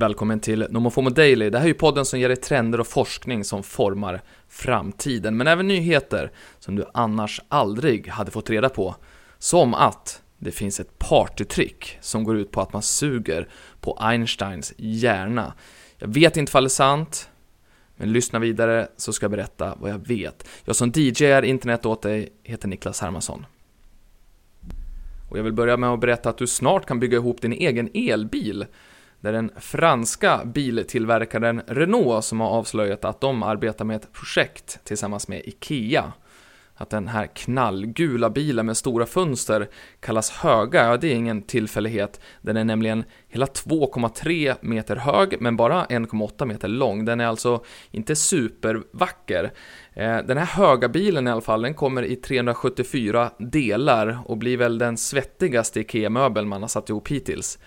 [0.00, 1.50] Välkommen till Nomofomo Daily.
[1.50, 5.46] Det här är ju podden som ger dig trender och forskning som formar framtiden, men
[5.46, 8.96] även nyheter som du annars aldrig hade fått reda på.
[9.38, 13.48] Som att det finns ett partytrick som går ut på att man suger
[13.80, 15.52] på Einsteins hjärna.
[15.98, 17.30] Jag vet inte ifall det är sant,
[17.96, 20.48] men lyssna vidare så ska jag berätta vad jag vet.
[20.64, 23.46] Jag som DJar internet åt dig heter Niklas Hermansson.
[25.30, 27.90] Och jag vill börja med att berätta att du snart kan bygga ihop din egen
[27.94, 28.66] elbil.
[29.20, 34.80] Det är den franska biltillverkaren Renault som har avslöjat att de arbetar med ett projekt
[34.84, 36.12] tillsammans med IKEA
[36.80, 39.68] att den här knallgula bilen med stora fönster
[40.00, 42.20] kallas höga, ja det är ingen tillfällighet.
[42.40, 47.04] Den är nämligen hela 2,3 meter hög men bara 1,8 meter lång.
[47.04, 49.52] Den är alltså inte supervacker.
[49.92, 54.56] Eh, den här höga bilen i alla fall, den kommer i 374 delar och blir
[54.56, 57.58] väl den svettigaste IKEA-möbeln man har satt ihop hittills.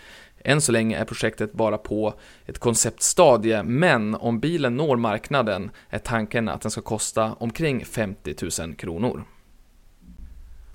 [0.44, 2.14] Än så länge är projektet bara på
[2.46, 8.36] ett konceptstadie, men om bilen når marknaden är tanken att den ska kosta omkring 50
[8.62, 9.24] 000 kronor.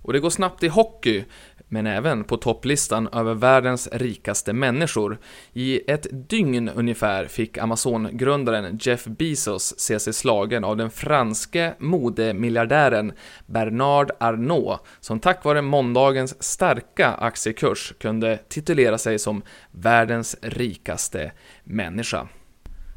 [0.09, 1.25] Och det går snabbt i hockey
[1.69, 5.19] men även på topplistan över världens rikaste människor.
[5.53, 13.13] I ett dygn ungefär fick Amazon-grundaren Jeff Bezos se sig slagen av den franske modemiljardären
[13.47, 21.33] Bernard Arnault, som tack vare måndagens starka aktiekurs kunde titulera sig som världens rikaste
[21.65, 22.29] människa.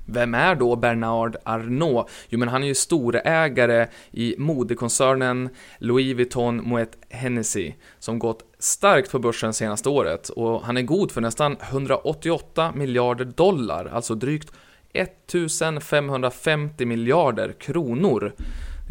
[0.05, 2.09] Vem är då Bernard Arnault?
[2.29, 9.11] Jo, men han är ju storägare i modekoncernen Louis Vuitton Moet Hennessy som gått starkt
[9.11, 14.51] på börsen senaste året och han är god för nästan 188 miljarder dollar, alltså drygt
[14.93, 18.33] 1550 miljarder kronor.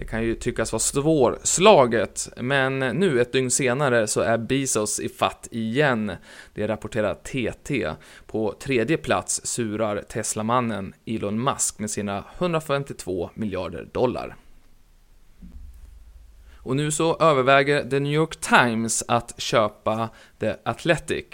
[0.00, 5.08] Det kan ju tyckas vara svårslaget, men nu ett dygn senare så är Bezos i
[5.08, 6.12] fatt igen.
[6.54, 7.90] Det rapporterar TT.
[8.26, 14.36] På tredje plats surar Teslamannen Elon Musk med sina 152 miljarder dollar.
[16.62, 20.08] Och nu så överväger The New York Times att köpa
[20.40, 21.24] The Athletic.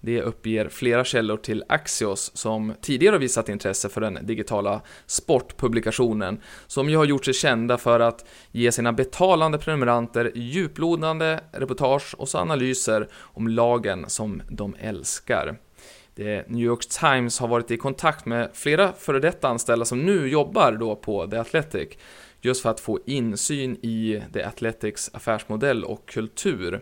[0.00, 6.40] Det uppger flera källor till Axios som tidigare har visat intresse för den digitala sportpublikationen
[6.66, 12.28] som ju har gjort sig kända för att ge sina betalande prenumeranter djuplodande reportage och
[12.28, 15.56] så analyser om lagen som de älskar.
[16.16, 20.28] The New York Times har varit i kontakt med flera före detta anställda som nu
[20.28, 21.88] jobbar då på The Athletic
[22.40, 26.80] just för att få insyn i The Athletics affärsmodell och kultur.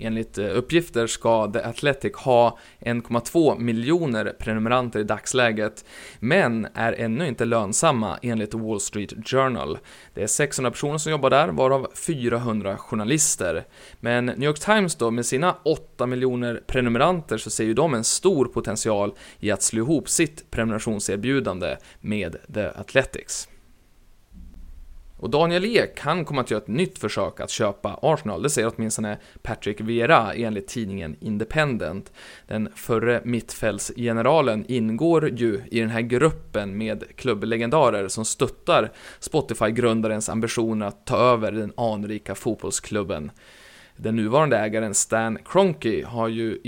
[0.00, 5.84] Enligt eh, uppgifter ska The Athletic ha 1,2 miljoner prenumeranter i dagsläget,
[6.20, 9.78] men är ännu inte lönsamma enligt Wall Street Journal.
[10.14, 13.64] Det är 600 personer som jobbar där, varav 400 journalister.
[14.00, 18.04] Men New York Times då, med sina 8 miljoner prenumeranter så ser ju de en
[18.04, 23.48] stor potential i att slå ihop sitt prenumerationserbjudande med The Athletics.
[25.20, 28.72] Och Daniel Ek, han kommer att göra ett nytt försök att köpa Arsenal, det säger
[28.76, 32.12] åtminstone Patrick Vieira enligt tidningen Independent.
[32.46, 40.82] Den förre mittfältsgeneralen ingår ju i den här gruppen med klubblegendarer som stöttar Spotify-grundarens ambition
[40.82, 43.30] att ta över den anrika fotbollsklubben.
[44.00, 46.58] Den nuvarande ägaren Stan Kroenke har ju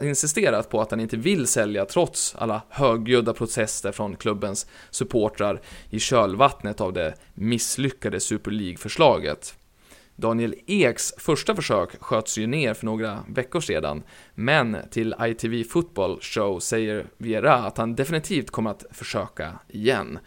[0.00, 5.98] insisterat på att han inte vill sälja trots alla högljudda protester från klubbens supportrar i
[5.98, 9.54] kölvattnet av det misslyckade Super League-förslaget.
[10.16, 14.02] Daniel Eks första försök sköts ju ner för några veckor sedan,
[14.34, 20.18] men till ITV Football Show säger Vera att han definitivt kommer att försöka igen.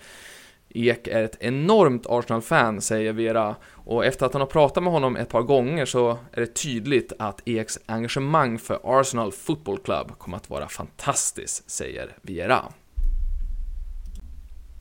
[0.75, 5.15] Ek är ett enormt Arsenal-fan, säger Vera, och efter att han har pratat med honom
[5.15, 10.37] ett par gånger så är det tydligt att Eks engagemang för Arsenal Football Club kommer
[10.37, 12.63] att vara fantastiskt, säger Vera.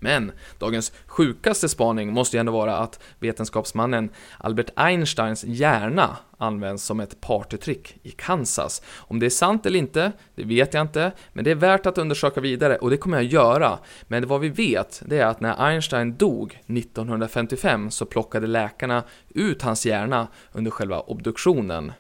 [0.01, 7.01] Men dagens sjukaste spaning måste ju ändå vara att vetenskapsmannen Albert Einsteins hjärna används som
[7.01, 8.83] ett partytrick i Kansas.
[8.97, 11.99] Om det är sant eller inte, det vet jag inte, men det är värt att
[11.99, 13.79] undersöka vidare och det kommer jag göra.
[14.03, 19.63] Men vad vi vet, det är att när Einstein dog 1955 så plockade läkarna ut
[19.63, 21.93] hans hjärna under själva obduktionen.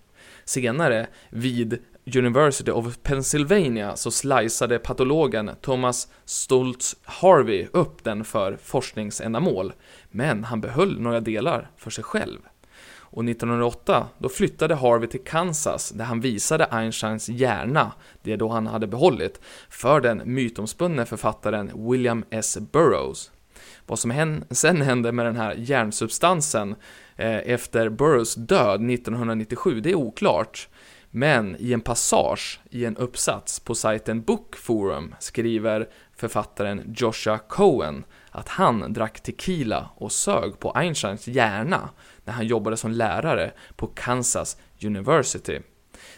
[0.44, 1.78] Senare, vid
[2.16, 9.72] University of Pennsylvania så sliceade patologen Thomas Stoltz Harvey upp den för forskningsändamål,
[10.10, 12.38] men han behöll några delar för sig själv.
[13.12, 17.92] Och 1908, då flyttade Harvey till Kansas där han visade Einsteins hjärna,
[18.22, 22.58] det då han hade behållit, för den mytomspunne författaren William S.
[22.72, 23.30] Burroughs.
[23.86, 26.74] Vad som sen hände med den här hjärnsubstansen
[27.16, 30.68] eh, efter Burroughs död 1997, det är oklart.
[31.10, 38.04] Men i en passage i en uppsats på sajten Book Forum skriver författaren Joshua Cohen
[38.30, 41.88] att han drack tequila och sög på Einsteins hjärna
[42.24, 45.58] när han jobbade som lärare på Kansas University.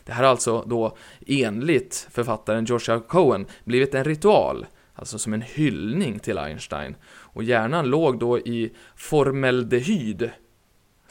[0.05, 0.97] Det här har alltså då
[1.27, 6.97] enligt författaren Joshua Cohen blivit en ritual, alltså som en hyllning till Einstein.
[7.05, 10.31] Och hjärnan låg då i formeldehyd,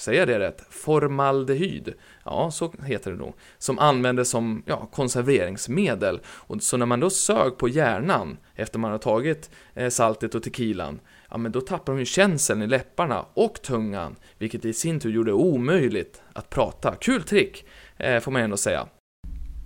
[0.02, 0.66] säger jag det rätt?
[0.70, 1.94] Formaldehyd,
[2.26, 6.20] ja så heter det nog, som användes som ja, konserveringsmedel.
[6.26, 10.44] Och så när man då sög på hjärnan efter man har tagit eh, saltet och
[10.44, 11.00] tequilan,
[11.30, 15.12] ja men då tappar de ju känseln i läpparna och tungan, vilket i sin tur
[15.12, 16.96] gjorde det omöjligt att prata.
[16.96, 17.66] Kul trick,
[17.98, 18.88] eh, får man ändå säga.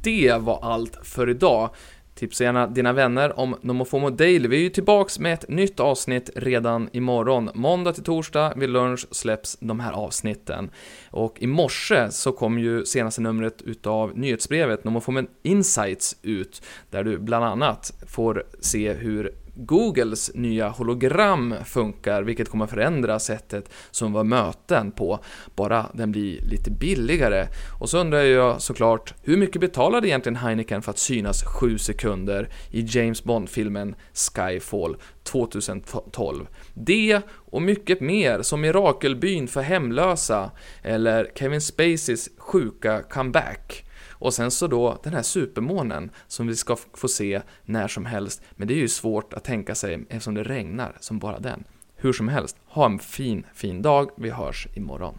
[0.03, 1.69] Det var allt för idag.
[2.15, 4.47] Tipsa gärna dina vänner om Nomofomo Daily.
[4.47, 7.49] Vi är ju tillbaks med ett nytt avsnitt redan imorgon.
[7.53, 10.69] Måndag till torsdag vid lunch släpps de här avsnitten.
[11.11, 17.17] Och i morse så kom ju senaste numret utav nyhetsbrevet Nomofomo Insights ut, där du
[17.17, 24.23] bland annat får se hur Googles nya hologram funkar, vilket kommer förändra sättet som var
[24.23, 25.19] möten på,
[25.55, 27.47] bara den blir lite billigare.
[27.79, 32.49] Och så undrar jag såklart, hur mycket betalade egentligen Heineken för att synas 7 sekunder
[32.71, 36.47] i James Bond-filmen Skyfall 2012?
[36.73, 40.51] Det och mycket mer, som Mirakelbyn för hemlösa,
[40.83, 43.84] eller Kevin Spaceys sjuka comeback.
[44.25, 48.41] Och sen så då den här supermånen som vi ska få se när som helst,
[48.51, 51.63] men det är ju svårt att tänka sig eftersom det regnar som bara den.
[51.95, 54.09] Hur som helst, ha en fin, fin dag.
[54.17, 55.17] Vi hörs imorgon.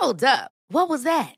[0.00, 0.50] Hold up.
[0.72, 1.37] What was that?